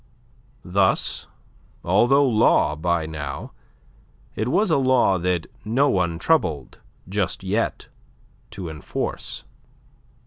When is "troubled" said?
6.17-6.79